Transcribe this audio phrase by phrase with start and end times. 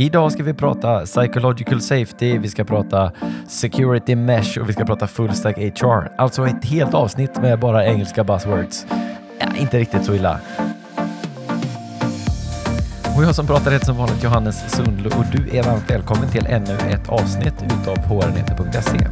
[0.00, 3.12] Idag ska vi prata psychological safety, vi ska prata
[3.48, 6.10] security mesh och vi ska prata full stack HR.
[6.16, 8.86] Alltså ett helt avsnitt med bara engelska buzzwords.
[9.38, 10.40] Ja, inte riktigt så illa.
[13.16, 16.46] Och jag som pratar heter som vanligt Johannes Sundlo och du är varmt välkommen till
[16.46, 19.06] ännu ett avsnitt utav hrnyheter.se.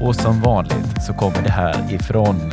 [0.00, 2.52] Och som vanligt så kommer det här ifrån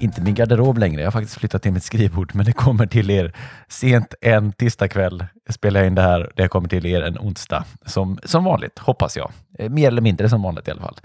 [0.00, 1.00] inte min garderob längre.
[1.00, 3.32] Jag har faktiskt flyttat till mitt skrivbord, men det kommer till er
[3.68, 5.24] sent en tisdagkväll.
[5.46, 6.32] Jag spelar in det här.
[6.34, 9.30] Det kommer till er en onsdag som, som vanligt, hoppas jag.
[9.58, 10.96] Eh, mer eller mindre som vanligt i alla fall.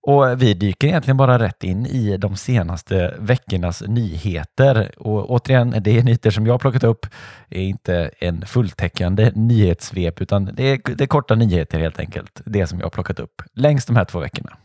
[0.00, 4.92] Och vi dyker egentligen bara rätt in i de senaste veckornas nyheter.
[4.96, 7.06] Och återigen, det är nyheter som jag har plockat upp.
[7.48, 12.40] Det är inte en fulltäckande nyhetssvep, utan det är, det är korta nyheter helt enkelt.
[12.44, 14.56] Det som jag har plockat upp längs de här två veckorna.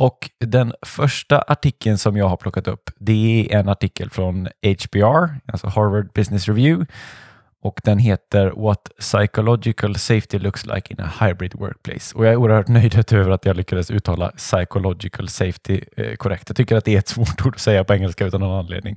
[0.00, 5.50] Och den första artikeln som jag har plockat upp, det är en artikel från HBR,
[5.52, 6.86] alltså Harvard Business Review,
[7.62, 12.14] och den heter What Psychological Safety Looks Like in a Hybrid Workplace.
[12.14, 16.44] Och jag är oerhört nöjd över att jag lyckades uttala Psychological Safety eh, korrekt.
[16.48, 18.96] Jag tycker att det är ett svårt ord att säga på engelska utan någon anledning.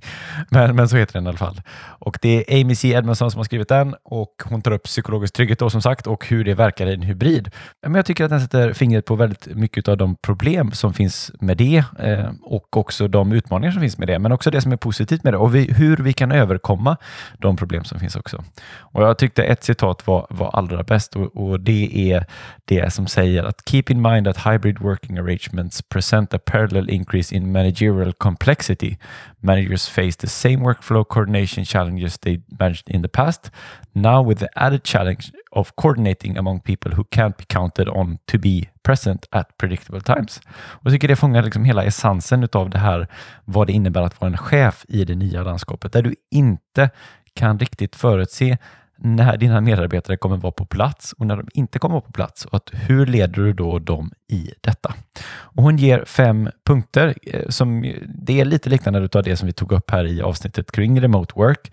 [0.49, 1.61] Men, men så heter den i alla fall.
[1.99, 2.87] Och det är Amy C.
[2.87, 6.27] Edmondson som har skrivit den och hon tar upp psykologisk trygghet då som sagt och
[6.27, 7.49] hur det verkar i en hybrid.
[7.81, 11.31] Men jag tycker att den sätter fingret på väldigt mycket av de problem som finns
[11.39, 14.71] med det eh, och också de utmaningar som finns med det, men också det som
[14.71, 16.97] är positivt med det och vi, hur vi kan överkomma
[17.37, 18.43] de problem som finns också.
[18.79, 22.25] Och Jag tyckte ett citat var, var allra bäst och, och, det är
[22.65, 27.35] det som säger att “Keep in mind that hybrid working arrangements present a parallel increase
[27.35, 28.97] in managerial complexity.
[29.39, 33.51] Managers face the same workflow coordination challenges they managed in the past,
[33.93, 38.37] now with the added challenge of coordinating among people who can't be counted on to
[38.37, 40.41] be present at predictable times.
[40.47, 43.07] Och jag tycker det fångar liksom hela essensen av det här,
[43.45, 46.89] vad det innebär att vara en chef i det nya landskapet, där du inte
[47.35, 48.57] kan riktigt förutse
[49.03, 52.45] när dina medarbetare kommer vara på plats och när de inte kommer vara på plats.
[52.45, 54.93] Och att hur leder du då dem i detta?
[55.25, 57.15] Och hon ger fem punkter.
[57.21, 60.71] Eh, som Det är lite liknande av det som vi tog upp här i avsnittet
[60.71, 61.71] kring remote work.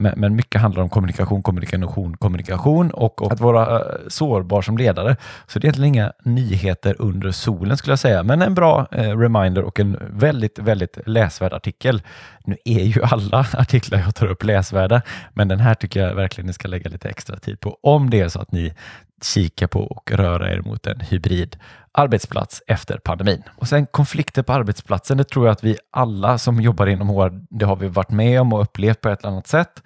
[0.00, 4.78] Men, men mycket handlar om kommunikation, kommunikation, kommunikation och, och att vara uh, sårbar som
[4.78, 5.16] ledare.
[5.46, 9.18] Så det är egentligen inga nyheter under solen skulle jag säga, men en bra uh,
[9.18, 12.02] reminder och en väldigt, väldigt läsvärd artikel.
[12.44, 15.02] Nu är ju alla artiklar jag tar upp läsvärda,
[15.34, 18.20] men den här tycker jag verkligen ni ska lägga lite extra tid på om det
[18.20, 18.74] är så att ni
[19.22, 21.56] kikar på och röra er mot en hybrid
[21.92, 23.42] arbetsplats efter pandemin.
[23.56, 27.40] Och sen konflikter på arbetsplatsen, det tror jag att vi alla som jobbar inom HR,
[27.50, 29.82] det har vi varit med om och upplevt på ett eller annat sätt.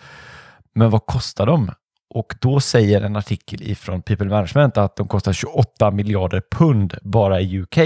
[0.74, 1.70] Men vad kostar de?
[2.10, 7.40] Och då säger en artikel ifrån People Management att de kostar 28 miljarder pund bara
[7.40, 7.78] i UK.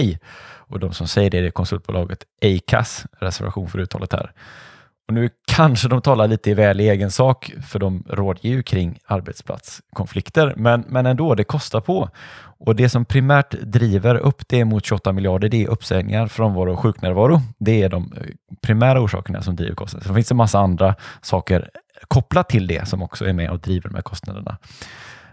[0.69, 4.33] Och de som säger det är konsultbolaget Acas, reservation för uttalet här.
[5.09, 8.99] Och nu kanske de talar lite väl i egen sak, för de rådger ju kring
[9.07, 12.11] arbetsplatskonflikter, men, men ändå, det kostar på.
[12.61, 16.81] Och Det som primärt driver upp det mot 28 miljarder, det är uppsägningar, frånvaro och
[16.81, 17.41] sjuknärvaro.
[17.59, 18.23] Det är de eh,
[18.63, 20.07] primära orsakerna som driver kostnaderna.
[20.07, 21.71] Sen finns det massa andra saker
[22.09, 24.59] kopplat till det som också är med och driver de här kostnaderna.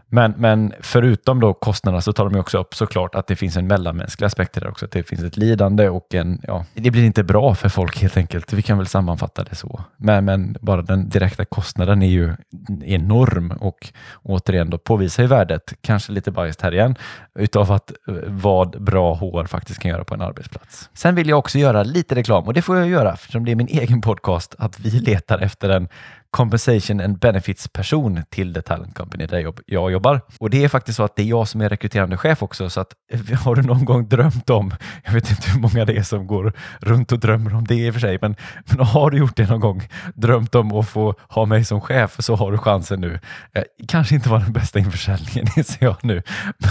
[0.09, 3.67] Men, men förutom då kostnaderna så tar de också upp såklart att det finns en
[3.67, 4.85] mellanmänsklig aspekt där också.
[4.85, 8.17] Att det finns ett lidande och en, ja, det blir inte bra för folk helt
[8.17, 8.53] enkelt.
[8.53, 9.81] Vi kan väl sammanfatta det så.
[9.97, 12.35] Men, men bara den direkta kostnaden är ju
[12.83, 16.95] enorm och återigen då påvisar ju värdet, kanske lite biased här igen,
[17.39, 20.89] utav att eh, vad bra HR faktiskt kan göra på en arbetsplats.
[20.93, 23.55] Sen vill jag också göra lite reklam och det får jag göra eftersom det är
[23.55, 25.87] min egen podcast att vi letar efter en
[26.35, 30.21] compensation and benefits person till The Talent Company där jag jobbar.
[30.39, 32.81] Och det är faktiskt så att det är jag som är rekryterande chef också, så
[32.81, 34.73] att eh, har du någon gång drömt om,
[35.05, 37.89] jag vet inte hur många det är som går runt och drömmer om det i
[37.89, 38.35] och för sig, men,
[38.65, 42.15] men har du gjort det någon gång, drömt om att få ha mig som chef,
[42.19, 43.19] så har du chansen nu.
[43.53, 46.21] Eh, kanske inte var den bästa införsäljningen, inser jag nu,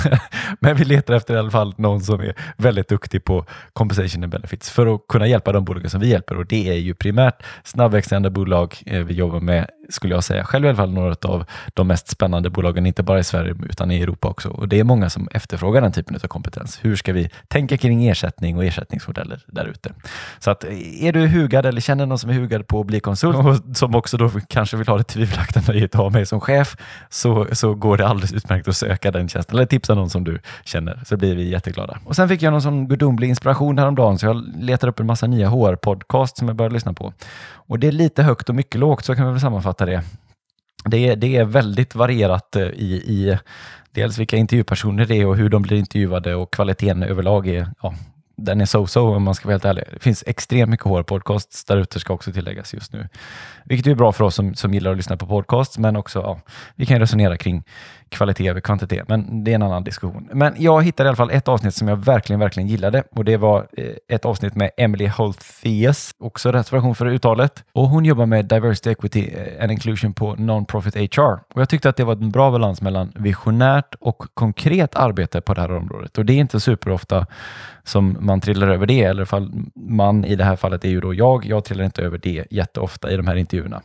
[0.61, 4.33] men vi letar efter i alla fall någon som är väldigt duktig på compensation and
[4.33, 7.43] benefits för att kunna hjälpa de bolagen som vi hjälper och det är ju primärt
[7.65, 11.17] snabbväxande bolag eh, vi jobbar med med, skulle jag säga, själv i alla fall, några
[11.23, 11.45] av
[11.75, 14.49] de mest spännande bolagen, inte bara i Sverige utan i Europa också.
[14.49, 16.79] Och det är många som efterfrågar den typen av kompetens.
[16.83, 19.93] Hur ska vi tänka kring ersättning och ersättningsmodeller där ute?
[20.39, 20.65] Så att
[21.01, 23.95] är du hugad eller känner någon som är hugad på att bli konsult och som
[23.95, 26.77] också då kanske vill ha det tvivelaktiga nöjet att ha mig som chef,
[27.11, 30.39] så, så går det alldeles utmärkt att söka den tjänsten eller tipsa någon som du
[30.65, 31.99] känner, så blir vi jätteglada.
[32.05, 35.27] Och sen fick jag någon sån gudomlig inspiration häromdagen, så jag letar upp en massa
[35.27, 37.13] nya HR-podcast som jag började lyssna på.
[37.67, 40.03] Och det är lite högt och mycket lågt, så kan vi väl sammanfatta det.
[40.85, 43.39] Det är, det är väldigt varierat eh, i, i
[43.91, 47.95] dels vilka intervjupersoner det är och hur de blir intervjuade och kvaliteten överlag är ja,
[48.37, 49.85] den är so-so om man ska vara helt ärlig.
[49.93, 53.09] Det finns extremt mycket HR-podcasts där ute ska också tilläggas just nu.
[53.65, 56.41] Vilket är bra för oss som, som gillar att lyssna på podcasts, men också ja,
[56.75, 57.65] vi kan resonera kring
[58.09, 60.29] kvalitet över kvantitet, men det är en annan diskussion.
[60.33, 63.37] Men jag hittade i alla fall ett avsnitt som jag verkligen, verkligen gillade och det
[63.37, 67.65] var eh, ett avsnitt med Emily Holthius, också rätt version för uttalet.
[67.73, 71.41] Och hon jobbar med diversity, equity eh, and inclusion på non-profit HR.
[71.55, 75.55] Och jag tyckte att det var en bra balans mellan visionärt och konkret arbete på
[75.55, 76.19] det här området.
[76.19, 77.27] Och det är inte superofta
[77.85, 81.15] som man trillar över det, eller fall man i det här fallet är ju då
[81.15, 81.47] jag.
[81.47, 83.83] Jag trillar inte över det jätteofta i de här intervjuerna.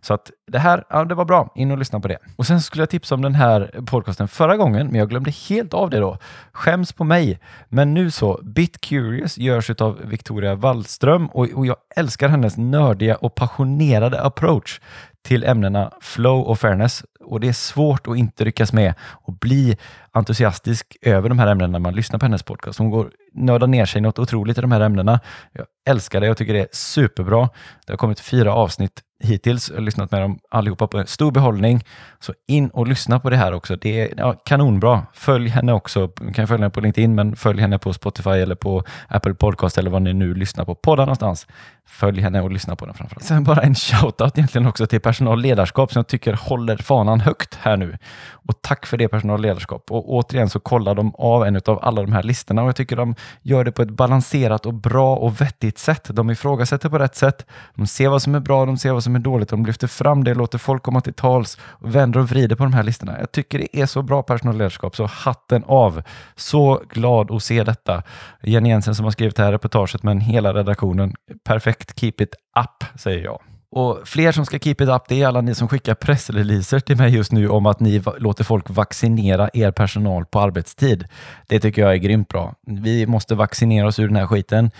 [0.00, 1.52] Så att det här, ja, det var bra.
[1.54, 2.18] In och lyssna på det.
[2.36, 5.74] Och sen skulle jag tipsa om den här podcasten förra gången, men jag glömde helt
[5.74, 6.18] av det då.
[6.52, 7.40] Skäms på mig.
[7.68, 13.16] Men nu så, Bit Curious görs av Victoria Wallström och, och jag älskar hennes nördiga
[13.16, 14.80] och passionerade approach
[15.22, 19.76] till ämnena flow och fairness och det är svårt att inte ryckas med och bli
[20.12, 22.78] entusiastisk över de här ämnena när man lyssnar på hennes podcast.
[22.78, 25.20] Hon går nördar ner sig något otroligt i de här ämnena.
[25.52, 26.26] Jag älskar det.
[26.26, 27.48] Jag tycker det är superbra.
[27.86, 29.70] Det har kommit fyra avsnitt hittills.
[29.70, 31.84] Jag har lyssnat med dem allihopa på en stor behållning.
[32.20, 33.76] Så in och lyssna på det här också.
[33.76, 35.06] Det är ja, kanonbra.
[35.12, 36.10] Följ henne också.
[36.20, 39.78] Du kan följa henne på LinkedIn, men följ henne på Spotify eller på Apple Podcast
[39.78, 41.46] eller vad ni nu lyssnar på poddar någonstans.
[41.86, 43.24] Följ henne och lyssna på den framförallt.
[43.24, 47.76] Sen bara en shoutout egentligen också till personalledarskap som jag tycker håller fanan högt här
[47.76, 47.98] nu.
[48.32, 49.90] Och tack för det personalledarskap.
[49.90, 52.96] Och återigen så kollar de av en av alla de här listorna och jag tycker
[52.96, 56.08] de gör det på ett balanserat och bra och vettigt sätt.
[56.12, 57.46] De ifrågasätter på rätt sätt.
[57.74, 59.48] De ser vad som är bra, de ser vad som är dåligt.
[59.48, 62.72] De lyfter fram det, låter folk komma till tals och vänder och vrider på de
[62.72, 63.18] här listorna.
[63.18, 66.02] Jag tycker det är så bra personalledarskap, så hatten av.
[66.36, 68.02] Så glad att se detta.
[68.42, 71.14] Jenny Jensen som har skrivit det här reportaget, men hela redaktionen.
[71.44, 73.40] Perfekt, keep it up, säger jag.
[73.72, 76.96] Och fler som ska keep it up, det är alla ni som skickar pressreleaser till
[76.96, 81.04] mig just nu om att ni låter folk vaccinera er personal på arbetstid.
[81.46, 82.54] Det tycker jag är grymt bra.
[82.66, 84.70] Vi måste vaccinera oss ur den här skiten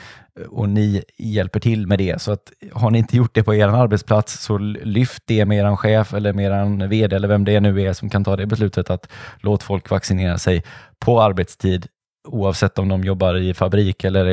[0.40, 2.22] eh, och ni hjälper till med det.
[2.22, 5.76] Så att har ni inte gjort det på er arbetsplats så lyft det med er
[5.76, 8.90] chef eller med er vd eller vem det nu är som kan ta det beslutet
[8.90, 9.08] att
[9.40, 10.64] låt folk vaccinera sig
[10.98, 11.86] på arbetstid
[12.24, 14.26] oavsett om de jobbar i fabrik eller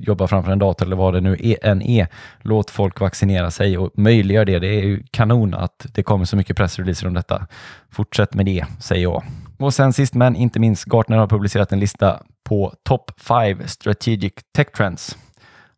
[0.00, 2.06] jobbar framför en dator eller vad det nu e-, än är.
[2.40, 4.58] Låt folk vaccinera sig och möjliggör det.
[4.58, 7.46] Det är ju kanon att det kommer så mycket pressreleaser om detta.
[7.90, 9.22] Fortsätt med det, säger jag.
[9.58, 14.32] Och sen sist men inte minst, Gartner har publicerat en lista på Top 5 Strategic
[14.56, 15.16] Tech Trends.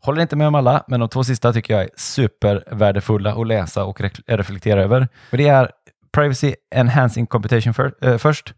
[0.01, 3.85] Håller inte med om alla, men de två sista tycker jag är supervärdefulla att läsa
[3.85, 5.09] och reflektera över.
[5.31, 5.71] Och det är
[6.13, 8.55] Privacy Enhancing Computation för, eh, först.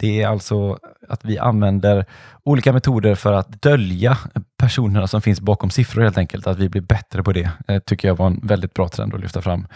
[0.00, 2.04] Det är alltså att vi använder
[2.44, 4.18] olika metoder för att dölja
[4.56, 6.46] personerna som finns bakom siffror helt enkelt.
[6.46, 9.20] Att vi blir bättre på det eh, tycker jag var en väldigt bra trend att
[9.20, 9.66] lyfta fram.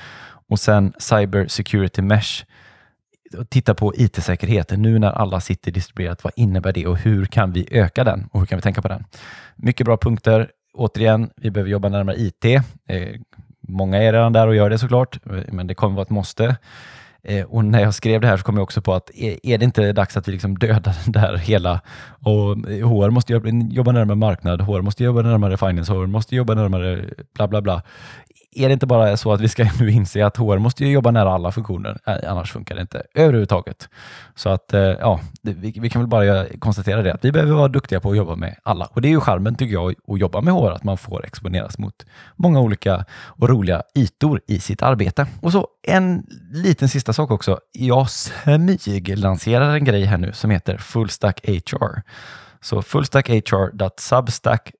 [0.49, 2.45] Och sen Cyber Security Mesh.
[3.49, 6.25] Titta på IT-säkerheten nu när alla sitter distribuerat.
[6.25, 8.89] Vad innebär det och hur kan vi öka den och hur kan vi tänka på
[8.89, 9.05] den?
[9.57, 10.51] Mycket bra punkter.
[10.75, 12.45] Återigen, vi behöver jobba närmare IT.
[12.45, 12.61] Eh,
[13.69, 16.57] många är redan där och gör det såklart, eh, men det kommer vara ett måste.
[17.25, 19.65] Eh, och när jag skrev det här så kom jag också på att är, det
[19.65, 21.81] inte dags att vi liksom dödar det där hela?
[22.21, 23.33] Och eh, HR måste
[23.71, 27.05] jobba närmare marknad, HR måste jobba närmare finance, HR måste jobba närmare
[27.35, 27.83] bla bla bla
[28.55, 31.33] är det inte bara så att vi ska nu inse att HR måste jobba nära
[31.33, 33.89] alla funktioner, annars funkar det inte överhuvudtaget.
[34.35, 37.69] Så att eh, ja, vi, vi, kan väl bara konstatera det att vi behöver vara
[37.69, 38.87] duktiga på att jobba med alla.
[38.87, 41.79] Och det är ju charmen tycker jag att jobba med HR, att man får exponeras
[41.79, 42.07] mot
[42.37, 45.27] många olika och roliga ytor i sitt arbete.
[45.41, 47.61] Och så en liten sista sak också.
[47.73, 52.03] Jag smyglanserar en grej här nu som heter Fullstack HR.
[52.61, 54.73] Så fullstackhr.substack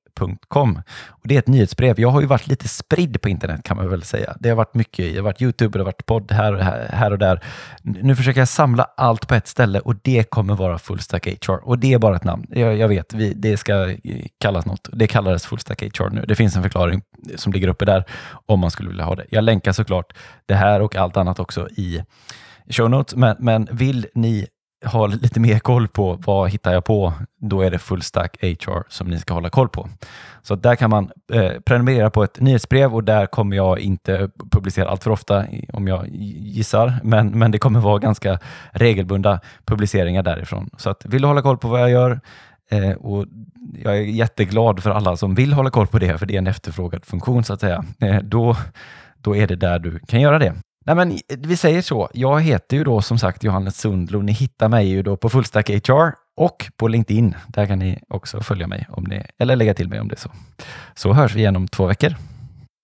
[0.47, 0.81] Com.
[1.07, 1.99] Och det är ett nyhetsbrev.
[1.99, 4.35] Jag har ju varit lite spridd på internet kan man väl säga.
[4.39, 5.13] Det har varit mycket.
[5.13, 7.43] Det har varit Youtube, det har varit podd här och, här, här och där.
[7.81, 11.67] Nu försöker jag samla allt på ett ställe och det kommer vara Fullstack HR.
[11.67, 12.45] Och det är bara ett namn.
[12.49, 13.97] Jag, jag vet, vi, det ska eh,
[14.39, 14.89] kallas något.
[14.93, 16.25] Det kallades Fullstack HR nu.
[16.27, 17.01] Det finns en förklaring
[17.35, 18.03] som ligger uppe där
[18.45, 19.25] om man skulle vilja ha det.
[19.29, 20.13] Jag länkar såklart
[20.45, 22.03] det här och allt annat också i
[22.69, 23.15] show notes.
[23.15, 24.47] Men, men vill ni
[24.85, 29.07] ha lite mer koll på vad hittar jag på, då är det Fullstack HR som
[29.07, 29.89] ni ska hålla koll på.
[30.41, 34.89] Så där kan man eh, prenumerera på ett nyhetsbrev och där kommer jag inte publicera
[34.89, 38.39] allt för ofta om jag gissar, men, men det kommer vara ganska
[38.71, 40.69] regelbundna publiceringar därifrån.
[40.77, 42.19] Så att vill du hålla koll på vad jag gör
[42.71, 43.25] eh, och
[43.83, 46.47] jag är jätteglad för alla som vill hålla koll på det, för det är en
[46.47, 47.85] efterfrågad funktion så att säga.
[47.99, 48.55] Eh, då,
[49.17, 50.53] då är det där du kan göra det.
[50.85, 52.09] Nej, men eh, vi säger så.
[52.13, 54.21] Jag heter ju då som sagt Johannes Sundlo.
[54.21, 57.35] Ni hittar mig ju då på Fullstack HR och på LinkedIn.
[57.47, 60.19] Där kan ni också följa mig om ni, eller lägga till mig om det är
[60.19, 60.31] så.
[60.95, 62.15] Så hörs vi igen om två veckor.